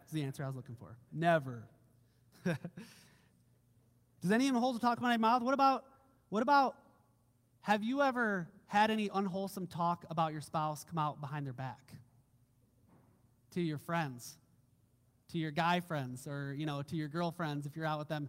[0.00, 0.96] That's the answer I was looking for.
[1.12, 1.64] Never.
[2.44, 5.42] Does any unwholesome talk come out of my mouth?
[5.42, 5.84] What about,
[6.28, 6.76] what about,
[7.62, 11.92] have you ever had any unwholesome talk about your spouse come out behind their back?
[13.52, 14.36] To your friends,
[15.30, 18.28] to your guy friends, or, you know, to your girlfriends if you're out with them.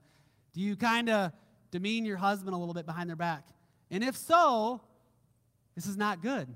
[0.54, 1.32] Do you kind of
[1.72, 3.48] demean your husband a little bit behind their back?
[3.90, 4.82] And if so,
[5.76, 6.48] this is not good.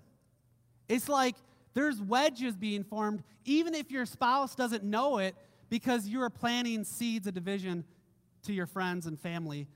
[0.90, 1.36] It's like
[1.74, 5.36] there's wedges being formed, even if your spouse doesn't know it,
[5.70, 7.84] because you are planting seeds of division
[8.44, 9.68] to your friends and family,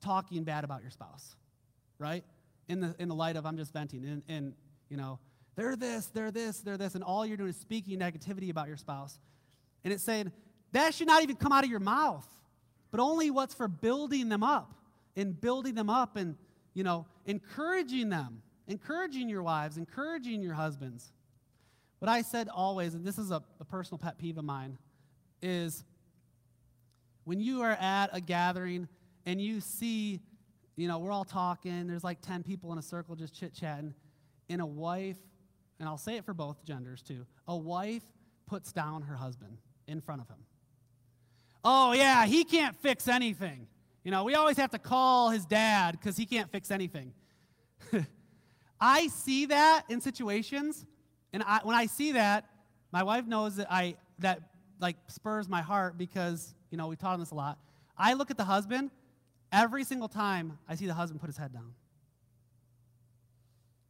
[0.00, 1.36] talking bad about your spouse,
[1.98, 2.24] right?
[2.68, 4.04] In the, in the light of, I'm just venting.
[4.04, 4.54] And, and,
[4.88, 5.18] you know,
[5.56, 8.76] they're this, they're this, they're this, and all you're doing is speaking negativity about your
[8.76, 9.18] spouse.
[9.84, 10.32] And it's saying,
[10.72, 12.26] that should not even come out of your mouth,
[12.90, 14.74] but only what's for building them up
[15.16, 16.36] and building them up and,
[16.74, 21.12] you know, encouraging them, encouraging your wives, encouraging your husbands.
[22.00, 24.78] What I said always, and this is a, a personal pet peeve of mine,
[25.40, 25.84] is
[27.24, 28.88] when you are at a gathering
[29.26, 30.20] and you see,
[30.76, 33.94] you know, we're all talking, there's like 10 people in a circle just chit chatting,
[34.48, 35.16] and a wife,
[35.78, 38.02] and I'll say it for both genders too, a wife
[38.46, 40.38] puts down her husband in front of him.
[41.64, 43.66] Oh, yeah, he can't fix anything.
[44.04, 47.14] You know, we always have to call his dad because he can't fix anything.
[48.80, 50.84] I see that in situations
[51.32, 52.48] and I, when I see that,
[52.92, 54.40] my wife knows that I that
[54.80, 57.58] like spurs my heart because, you know, we taught on this a lot.
[57.98, 58.92] I look at the husband
[59.50, 61.74] every single time I see the husband put his head down.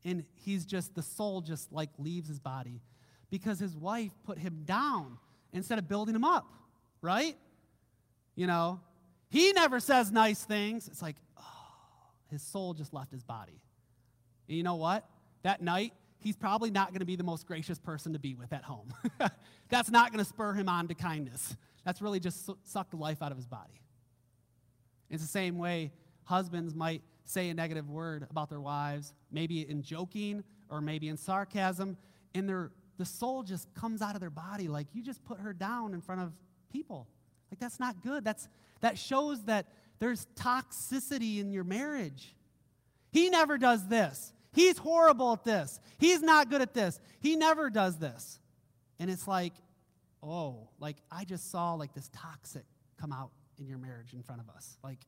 [0.05, 2.83] And he's just, the soul just like leaves his body
[3.31, 5.19] because his wife put him down
[5.53, 6.47] instead of building him up,
[7.01, 7.37] right?
[8.35, 8.81] You know,
[9.31, 10.89] he never says nice things.
[10.89, 11.43] It's like, oh,
[12.31, 13.61] his soul just left his body.
[14.49, 15.09] And you know what?
[15.43, 18.53] That night, he's probably not going to be the most gracious person to be with
[18.53, 18.93] at home.
[19.69, 21.57] That's not going to spur him on to kindness.
[21.85, 23.81] That's really just sucked the life out of his body.
[25.11, 25.93] It's the same way
[26.25, 31.17] husbands might say a negative word about their wives, maybe in joking or maybe in
[31.17, 31.97] sarcasm,
[32.35, 35.53] and their, the soul just comes out of their body like you just put her
[35.53, 36.33] down in front of
[36.73, 37.09] people.
[37.51, 38.25] Like that's not good.
[38.25, 38.49] That's,
[38.81, 39.67] that shows that
[39.99, 42.35] there's toxicity in your marriage.
[43.13, 44.33] He never does this.
[44.53, 45.81] He's horrible at this.
[45.99, 47.01] He's not good at this.
[47.21, 48.39] He never does this.
[48.99, 49.53] And it's like,
[50.23, 52.65] oh, like I just saw like this toxic
[53.01, 54.77] come out in your marriage in front of us.
[54.83, 54.99] Like,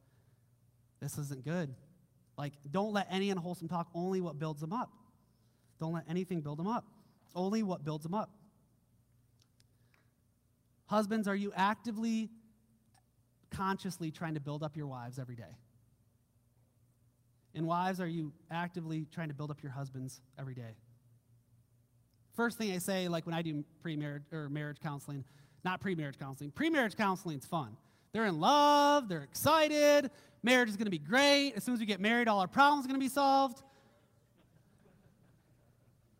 [1.00, 1.74] this isn't good.
[2.36, 4.90] Like, don't let any unwholesome talk, only what builds them up.
[5.80, 6.84] Don't let anything build them up.
[7.34, 8.30] Only what builds them up.
[10.86, 12.30] Husbands, are you actively,
[13.50, 15.56] consciously trying to build up your wives every day?
[17.54, 20.76] And wives, are you actively trying to build up your husbands every day?
[22.34, 25.24] First thing I say, like when I do pre-marriage or marriage counseling,
[25.64, 26.50] not pre-marriage counseling.
[26.50, 27.76] Pre-marriage counseling is fun.
[28.16, 30.10] They're in love, they're excited,
[30.42, 31.52] marriage is going to be great.
[31.54, 33.62] As soon as we get married, all our problems are going to be solved.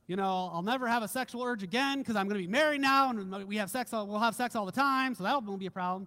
[0.07, 2.83] You know, I'll never have a sexual urge again because I'm going to be married
[2.83, 5.65] now and we have sex, we'll have sex all the time, so that won't be
[5.65, 6.07] a problem.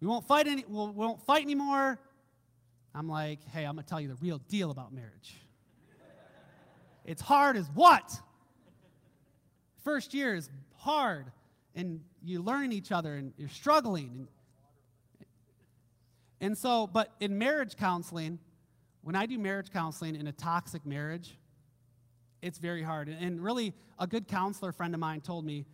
[0.00, 2.00] We won't fight any, we'll, we won't fight anymore.
[2.92, 5.36] I'm like, hey, I'm going to tell you the real deal about marriage.
[7.04, 8.12] it's hard as what?
[9.84, 11.30] First year is hard,
[11.76, 14.10] and you're learning each other, and you're struggling.
[14.12, 14.28] And,
[16.40, 18.38] and so, but in marriage counseling,
[19.02, 21.38] when I do marriage counseling in a toxic marriage,
[22.42, 23.08] it's very hard.
[23.08, 25.64] And really, a good counselor friend of mine told me,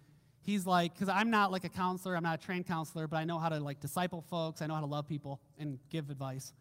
[0.43, 3.25] he's like, because I'm not like a counselor, I'm not a trained counselor, but I
[3.25, 6.53] know how to like disciple folks, I know how to love people and give advice.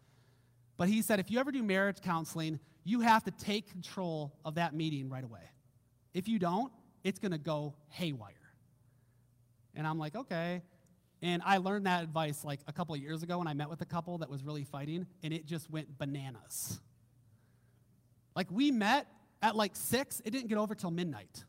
[0.76, 4.56] But he said, if you ever do marriage counseling, you have to take control of
[4.56, 5.50] that meeting right away.
[6.14, 6.72] If you don't,
[7.04, 8.32] it's going to go haywire.
[9.74, 10.62] And I'm like, okay.
[11.22, 13.80] And I learned that advice like a couple of years ago when I met with
[13.80, 16.80] a couple that was really fighting, and it just went bananas.
[18.34, 19.06] Like we met
[19.40, 21.44] at like six, it didn't get over till midnight.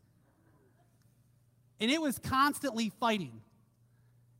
[1.80, 3.42] And it was constantly fighting.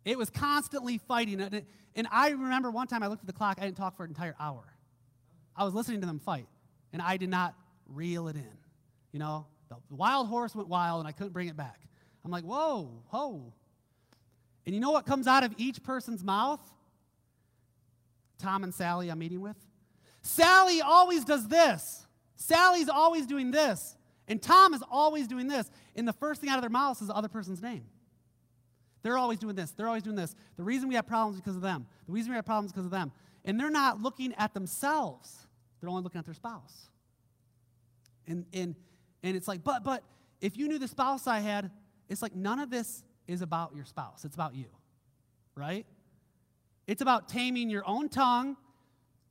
[0.06, 1.42] It was constantly fighting.
[1.42, 1.66] And, it,
[1.96, 4.12] and I remember one time I looked at the clock, I didn't talk for an
[4.12, 4.64] entire hour.
[5.56, 6.48] I was listening to them fight,
[6.92, 7.56] and I did not
[7.88, 8.58] reel it in.
[9.12, 11.80] You know, the wild horse went wild and I couldn't bring it back.
[12.24, 13.54] I'm like, whoa, whoa.
[14.66, 16.62] And you know what comes out of each person's mouth?
[18.40, 19.58] Tom and Sally I'm meeting with.
[20.22, 22.06] Sally always does this.
[22.36, 23.98] Sally's always doing this.
[24.28, 25.70] And Tom is always doing this.
[25.96, 27.84] And the first thing out of their mouths is the other person's name.
[29.02, 29.72] They're always doing this.
[29.72, 30.34] They're always doing this.
[30.56, 31.86] The reason we have problems because of them.
[32.08, 33.12] The reason we have problems because of them.
[33.44, 35.46] And they're not looking at themselves.
[35.82, 36.90] They're only looking at their spouse.
[38.26, 38.76] And, and
[39.24, 40.04] and it's like, but, but,
[40.42, 41.72] if you knew the spouse I had,
[42.10, 44.26] it's like none of this is about your spouse.
[44.26, 44.66] It's about you,
[45.56, 45.86] right?
[46.88, 48.58] It's about taming your own tongue.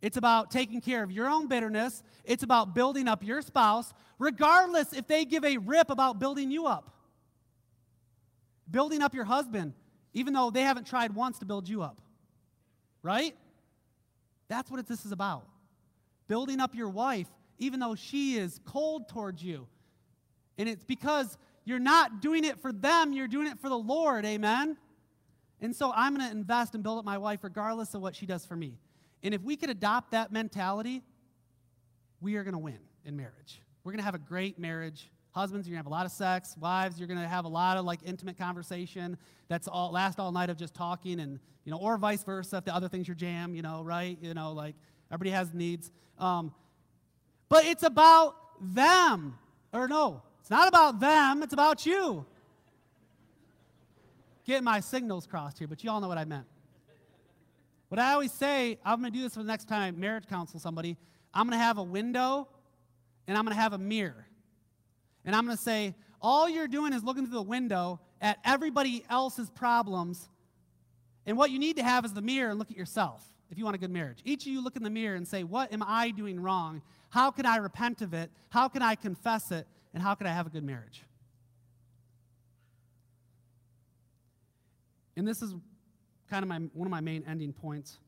[0.00, 2.02] It's about taking care of your own bitterness.
[2.24, 6.66] It's about building up your spouse, regardless if they give a rip about building you
[6.66, 6.90] up.
[8.70, 9.74] Building up your husband,
[10.14, 12.00] even though they haven't tried once to build you up,
[13.02, 13.36] right?
[14.48, 15.46] That's what this is about.
[16.26, 17.28] Building up your wife,
[17.58, 19.66] even though she is cold towards you.
[20.58, 24.24] And it's because you're not doing it for them, you're doing it for the Lord.
[24.24, 24.76] Amen?
[25.60, 28.26] And so I'm going to invest and build up my wife regardless of what she
[28.26, 28.78] does for me.
[29.22, 31.02] And if we could adopt that mentality,
[32.20, 33.60] we are going to win in marriage.
[33.84, 35.10] We're going to have a great marriage.
[35.30, 36.56] Husbands, you're going to have a lot of sex.
[36.58, 39.16] Wives, you're going to have a lot of like intimate conversation
[39.48, 42.64] that's all last all night of just talking and, you know, or vice versa if
[42.64, 44.18] the other things your jam, you know, right?
[44.20, 44.74] You know, like
[45.10, 45.92] everybody has needs.
[46.18, 46.52] Um,
[47.48, 49.38] but it's about them.
[49.72, 52.26] Or no, it's not about them, it's about you.
[54.44, 56.46] Get my signals crossed here, but you all know what I meant.
[57.88, 60.26] What I always say, I'm going to do this for the next time I marriage
[60.26, 60.96] counsel somebody.
[61.32, 62.48] I'm going to have a window
[63.28, 64.26] and I'm going to have a mirror.
[65.24, 69.04] And I'm going to say, all you're doing is looking through the window at everybody
[69.08, 70.28] else's problems.
[71.24, 73.64] And what you need to have is the mirror and look at yourself if you
[73.64, 74.18] want a good marriage.
[74.24, 76.82] Each of you look in the mirror and say, What am I doing wrong?
[77.10, 78.30] How can I repent of it?
[78.50, 79.68] How can I confess it?
[79.94, 81.02] And how could I have a good marriage?
[85.16, 85.54] and this is
[86.28, 87.98] kind of my, one of my main ending points.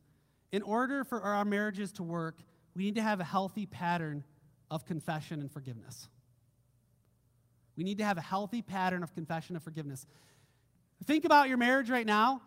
[0.53, 2.39] In order for our marriages to work,
[2.75, 4.25] we need to have a healthy pattern
[4.71, 6.09] of confession and forgiveness.
[7.77, 10.07] We need to have a healthy pattern of confession and forgiveness.
[11.05, 12.41] Think about your marriage right now.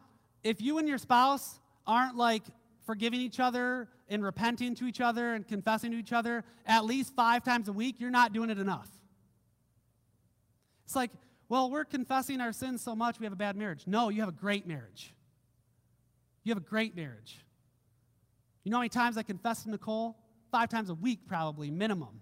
[0.43, 2.43] If you and your spouse aren't like
[2.85, 7.13] forgiving each other and repenting to each other and confessing to each other at least
[7.13, 8.89] five times a week, you're not doing it enough.
[10.87, 11.11] It's like,
[11.49, 13.83] well, we're confessing our sins so much we have a bad marriage.
[13.85, 15.13] No, you have a great marriage.
[16.45, 17.39] You have a great marriage.
[18.63, 20.15] You know how many times I confess to Nicole?
[20.49, 22.21] Five times a week, probably, minimum.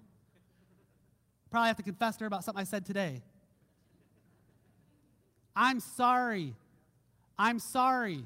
[1.52, 3.22] Probably have to confess to her about something I said today.
[5.56, 6.56] I'm sorry.
[7.38, 8.26] I'm sorry.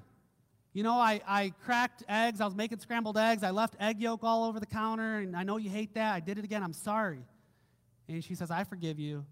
[0.72, 2.40] You know, I, I cracked eggs.
[2.40, 3.44] I was making scrambled eggs.
[3.44, 6.14] I left egg yolk all over the counter, and I know you hate that.
[6.14, 6.64] I did it again.
[6.64, 7.26] I'm sorry.
[8.08, 9.26] And she says, I forgive you.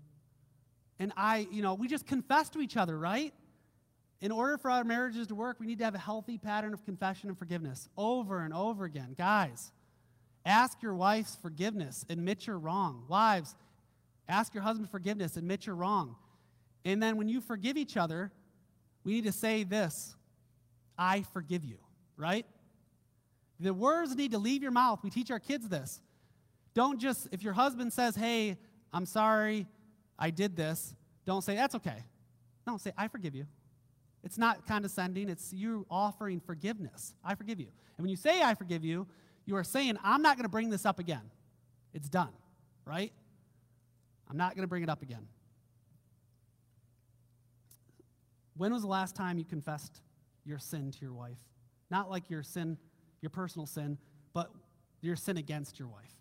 [0.99, 3.33] And I, you know, we just confess to each other, right?
[4.19, 6.83] In order for our marriages to work, we need to have a healthy pattern of
[6.83, 9.13] confession and forgiveness over and over again.
[9.15, 9.71] Guys,
[10.45, 13.03] ask your wife's forgiveness, admit you're wrong.
[13.07, 13.55] Wives,
[14.27, 16.15] ask your husband forgiveness, admit you're wrong.
[16.83, 18.31] And then when you forgive each other,
[19.03, 20.15] we need to say this
[20.97, 21.77] I forgive you,
[22.15, 22.45] right?
[23.59, 24.99] The words need to leave your mouth.
[25.03, 26.01] We teach our kids this.
[26.73, 28.57] Don't just, if your husband says, hey,
[28.93, 29.67] I'm sorry,
[30.17, 32.03] I did this, don't say, that's okay.
[32.65, 33.45] No, say, I forgive you.
[34.23, 37.13] It's not condescending, it's you offering forgiveness.
[37.23, 37.67] I forgive you.
[37.97, 39.07] And when you say, I forgive you,
[39.45, 41.31] you are saying, I'm not going to bring this up again.
[41.93, 42.33] It's done,
[42.85, 43.13] right?
[44.29, 45.27] I'm not going to bring it up again.
[48.57, 50.01] When was the last time you confessed
[50.47, 51.37] your sin to your wife.
[51.91, 52.77] Not like your sin,
[53.21, 53.97] your personal sin,
[54.33, 54.49] but
[55.01, 56.15] your sin against your wife.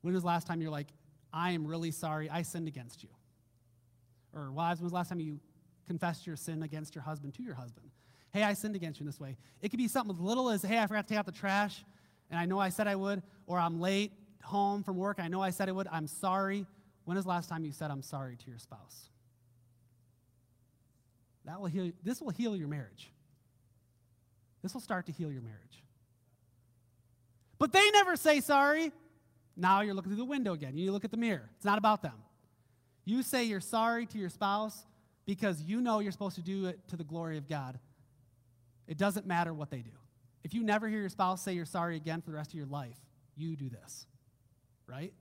[0.00, 0.88] When was the last time you're like,
[1.34, 3.08] I am really sorry, I sinned against you?
[4.32, 5.40] Or wives, when was the last time you
[5.86, 7.90] confessed your sin against your husband to your husband?
[8.32, 9.36] Hey, I sinned against you in this way.
[9.60, 11.84] It could be something as little as, hey, I forgot to take out the trash,
[12.30, 14.12] and I know I said I would, or I'm late
[14.44, 16.66] home from work, I know I said I would, I'm sorry.
[17.04, 19.10] When is the last time you said I'm sorry to your spouse?
[21.44, 23.10] That will heal, this will heal your marriage.
[24.62, 25.82] This will start to heal your marriage.
[27.58, 28.92] But they never say sorry.
[29.56, 30.76] Now you're looking through the window again.
[30.76, 31.50] You look at the mirror.
[31.56, 32.14] It's not about them.
[33.04, 34.86] You say you're sorry to your spouse
[35.26, 37.78] because you know you're supposed to do it to the glory of God.
[38.86, 39.90] It doesn't matter what they do.
[40.42, 42.66] If you never hear your spouse say you're sorry again for the rest of your
[42.66, 42.98] life,
[43.36, 44.06] you do this,
[44.86, 45.12] right?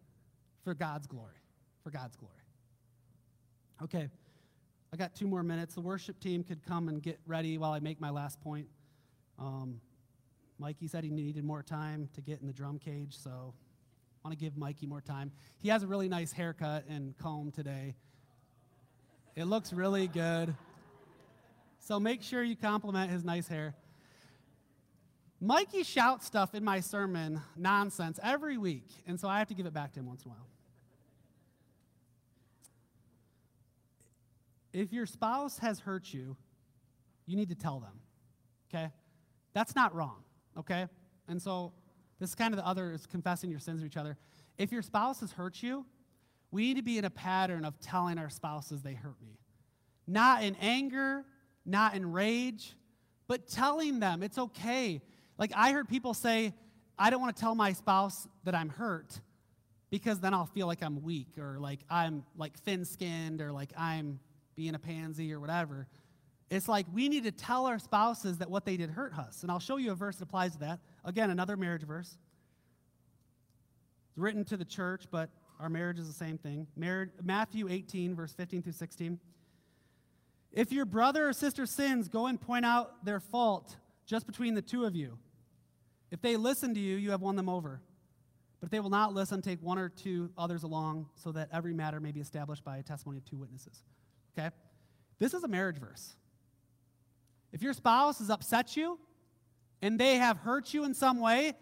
[0.63, 1.41] For God's glory.
[1.83, 2.33] For God's glory.
[3.81, 4.09] Okay,
[4.93, 5.75] I got two more minutes.
[5.75, 8.67] The worship team could come and get ready while I make my last point.
[9.39, 9.81] Um,
[10.59, 13.53] Mikey said he needed more time to get in the drum cage, so
[14.23, 15.31] want to give Mikey more time.
[15.59, 17.95] He has a really nice haircut and comb today.
[19.35, 20.55] It looks really good.
[21.79, 23.75] So make sure you compliment his nice hair.
[25.41, 29.65] Mikey shouts stuff in my sermon, nonsense, every week, and so I have to give
[29.65, 30.47] it back to him once in a while.
[34.71, 36.37] If your spouse has hurt you,
[37.25, 37.99] you need to tell them,
[38.73, 38.89] okay?
[39.53, 40.23] That's not wrong,
[40.57, 40.87] okay?
[41.27, 41.73] And so
[42.23, 44.17] this is kind of the other is confessing your sins to each other.
[44.57, 45.85] If your spouse has hurt you,
[46.51, 49.39] we need to be in a pattern of telling our spouses they hurt me.
[50.07, 51.25] Not in anger,
[51.65, 52.75] not in rage,
[53.27, 55.01] but telling them it's okay.
[55.37, 56.53] Like I heard people say,
[56.97, 59.19] I don't want to tell my spouse that I'm hurt
[59.89, 63.73] because then I'll feel like I'm weak or like I'm like thin skinned or like
[63.77, 64.19] I'm
[64.55, 65.87] being a pansy or whatever.
[66.53, 69.41] It's like we need to tell our spouses that what they did hurt us.
[69.41, 70.79] And I'll show you a verse that applies to that.
[71.03, 72.15] Again, another marriage verse.
[74.09, 76.67] It's written to the church, but our marriage is the same thing.
[77.23, 79.19] Matthew 18, verse 15 through 16.
[80.51, 84.61] If your brother or sister sins, go and point out their fault just between the
[84.61, 85.17] two of you.
[86.11, 87.81] If they listen to you, you have won them over.
[88.59, 91.73] But if they will not listen, take one or two others along so that every
[91.73, 93.83] matter may be established by a testimony of two witnesses.
[94.37, 94.51] Okay?
[95.17, 96.15] This is a marriage verse.
[97.53, 98.99] If your spouse has upset you
[99.81, 101.53] and they have hurt you in some way,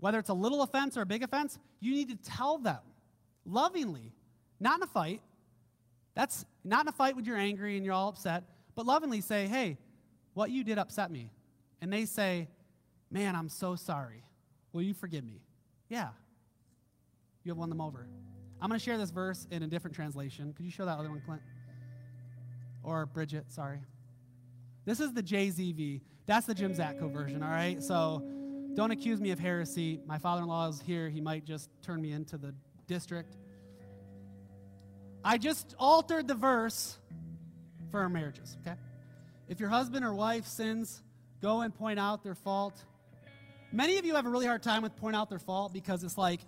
[0.00, 2.80] whether it's a little offense or a big offense, you need to tell them
[3.46, 4.12] lovingly,
[4.58, 5.22] not in a fight.
[6.14, 8.42] That's not in a fight when you're angry and you're all upset,
[8.74, 9.78] but lovingly say, hey,
[10.34, 11.30] what you did upset me.
[11.80, 12.48] And they say,
[13.10, 14.24] man, I'm so sorry.
[14.72, 15.40] Will you forgive me?
[15.88, 16.08] Yeah.
[17.44, 18.06] You have won them over.
[18.60, 20.52] I'm going to share this verse in a different translation.
[20.52, 21.42] Could you show that other one, Clint?
[22.82, 23.80] Or Bridget, sorry.
[24.84, 26.00] This is the JZV.
[26.26, 27.82] That's the Jim Zatko version, all right?
[27.82, 28.22] So
[28.74, 30.00] don't accuse me of heresy.
[30.06, 31.08] My father in law is here.
[31.08, 32.54] He might just turn me into the
[32.86, 33.36] district.
[35.24, 36.98] I just altered the verse
[37.90, 38.76] for our marriages, okay?
[39.48, 41.02] If your husband or wife sins,
[41.40, 42.82] go and point out their fault.
[43.72, 46.18] Many of you have a really hard time with point out their fault because it's
[46.18, 46.40] like,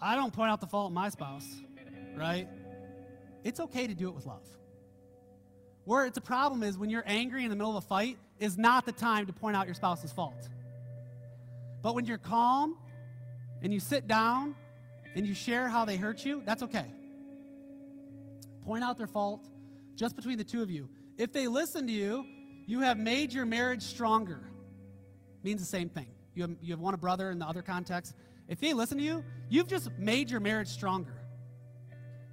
[0.00, 1.46] I don't point out the fault of my spouse,
[2.16, 2.48] right?
[3.42, 4.46] It's okay to do it with love.
[5.84, 8.56] Where it's a problem is when you're angry in the middle of a fight is
[8.56, 10.48] not the time to point out your spouse's fault.
[11.82, 12.76] But when you're calm
[13.62, 14.54] and you sit down
[15.14, 16.86] and you share how they hurt you, that's okay.
[18.64, 19.48] Point out their fault
[19.96, 20.88] just between the two of you.
[21.16, 22.24] If they listen to you,
[22.66, 24.40] you have made your marriage stronger.
[25.42, 26.06] Means the same thing.
[26.34, 28.14] You have, you have won a brother in the other context.
[28.48, 31.14] If they listen to you, you've just made your marriage stronger.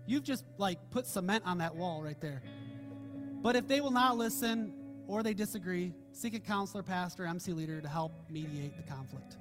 [0.05, 2.41] You've just like put cement on that wall right there.
[3.41, 4.73] But if they will not listen
[5.07, 9.37] or they disagree, seek a counselor, pastor, MC leader to help mediate the conflict.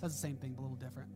[0.00, 1.08] Says the same thing, but a little different.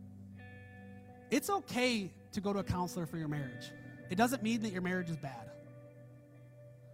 [1.29, 3.71] It's okay to go to a counselor for your marriage.
[4.09, 5.49] It doesn't mean that your marriage is bad.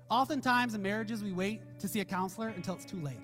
[0.09, 3.17] Oftentimes in marriages, we wait to see a counselor until it's too late.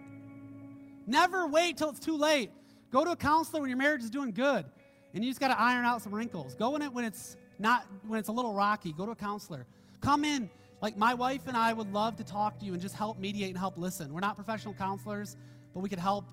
[1.05, 2.51] Never wait till it's too late.
[2.91, 4.65] Go to a counselor when your marriage is doing good
[5.13, 6.55] and you just got to iron out some wrinkles.
[6.55, 8.93] Go in it when it's not when it's a little rocky.
[8.93, 9.65] Go to a counselor.
[10.01, 10.49] Come in
[10.83, 13.47] like my wife and I would love to talk to you and just help mediate
[13.47, 14.13] and help listen.
[14.13, 15.37] We're not professional counselors,
[15.73, 16.25] but we could help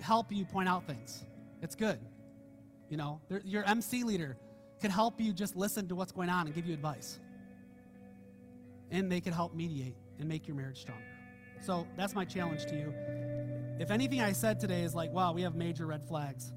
[0.00, 1.22] help you point out things.
[1.60, 1.98] It's good.
[2.88, 4.38] You know, your MC leader
[4.80, 7.20] could help you just listen to what's going on and give you advice.
[8.90, 11.04] And they could help mediate and make your marriage stronger.
[11.60, 12.94] So that's my challenge to you.
[13.78, 16.54] If anything I said today is like, wow, we have major red flags,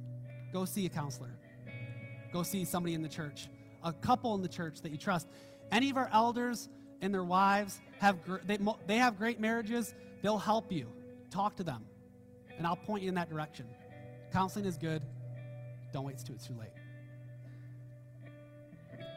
[0.54, 1.38] go see a counselor.
[2.32, 3.50] Go see somebody in the church,
[3.84, 5.28] a couple in the church that you trust.
[5.74, 6.70] Any of our elders,
[7.04, 9.94] and their wives have gr- they, they have great marriages,
[10.24, 10.88] they'll help you.
[11.30, 11.84] Talk to them,
[12.58, 13.66] and I'll point you in that direction.
[14.32, 15.04] Counseling is good.
[15.92, 16.70] Don't wait till it's too late.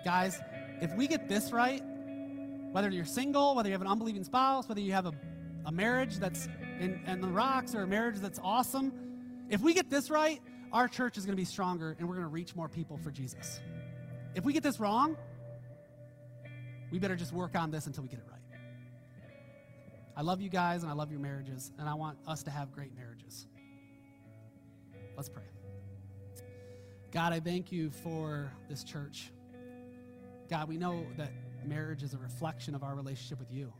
[0.04, 0.40] Guys,
[0.80, 1.82] if we get this right,
[2.72, 5.12] whether you're single, whether you have an unbelieving spouse, whether you have a,
[5.66, 6.48] a marriage that's
[6.80, 8.92] in, in the rocks or a marriage that's awesome,
[9.48, 10.40] if we get this right,
[10.72, 13.10] our church is going to be stronger and we're going to reach more people for
[13.10, 13.60] Jesus.
[14.34, 15.16] If we get this wrong,
[16.90, 18.40] we better just work on this until we get it right.
[20.16, 22.72] I love you guys and I love your marriages, and I want us to have
[22.72, 23.46] great marriages.
[25.16, 25.42] Let's pray.
[27.12, 29.30] God, I thank you for this church.
[30.48, 31.32] God, we know that
[31.64, 33.72] marriage is a reflection of our relationship with you.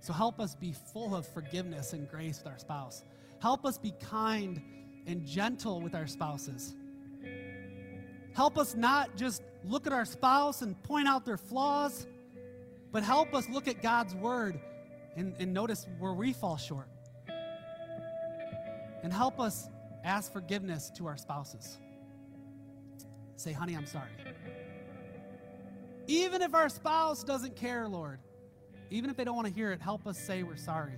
[0.00, 3.04] So help us be full of forgiveness and grace with our spouse.
[3.40, 4.62] Help us be kind
[5.06, 6.74] and gentle with our spouses.
[8.34, 12.06] Help us not just look at our spouse and point out their flaws,
[12.92, 14.60] but help us look at God's word
[15.16, 16.88] and, and notice where we fall short.
[19.02, 19.68] And help us
[20.04, 21.78] ask forgiveness to our spouses.
[23.36, 24.10] Say, honey, I'm sorry.
[26.06, 28.18] Even if our spouse doesn't care, Lord,
[28.90, 30.94] even if they don't want to hear it, help us say we're sorry.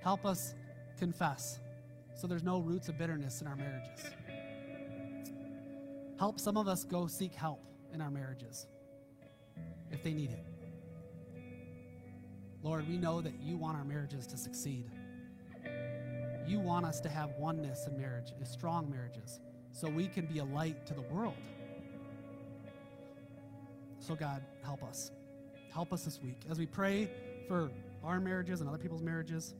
[0.00, 0.54] Help us
[0.98, 1.58] confess
[2.14, 4.06] so there's no roots of bitterness in our marriages.
[6.18, 7.62] Help some of us go seek help
[7.92, 8.66] in our marriages
[9.90, 10.44] if they need it.
[12.62, 14.90] Lord, we know that you want our marriages to succeed.
[16.46, 19.40] You want us to have oneness in marriage, strong marriages,
[19.72, 21.34] so we can be a light to the world.
[23.98, 25.10] So, God, help us.
[25.72, 27.10] Help us this week as we pray
[27.46, 27.70] for
[28.02, 29.54] our marriages and other people's marriages.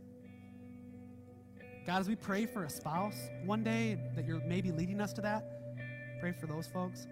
[1.87, 5.21] God, as we pray for a spouse one day that you're maybe leading us to
[5.21, 5.56] that,
[6.21, 7.07] pray for those folks.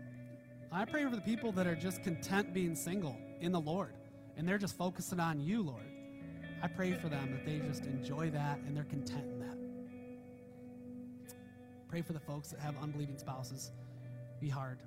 [0.72, 3.94] I pray for the people that are just content being single in the Lord
[4.36, 5.86] and they're just focusing on you, Lord.
[6.62, 9.58] I pray for them that they just enjoy that and they're content in that.
[11.88, 13.70] Pray for the folks that have unbelieving spouses.
[14.40, 14.78] Be hard.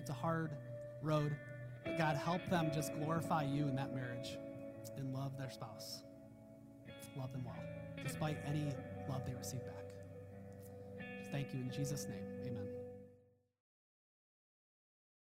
[0.00, 0.50] It's a hard
[1.02, 1.34] road.
[1.84, 4.38] But God, help them just glorify you in that marriage
[4.96, 6.02] and love their spouse.
[7.16, 7.56] Love them well,
[8.04, 8.72] despite any
[9.08, 11.08] love they receive back.
[11.18, 12.22] Just thank you in Jesus' name.
[12.46, 12.59] Amen.